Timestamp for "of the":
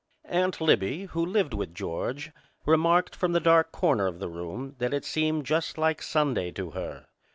4.07-4.29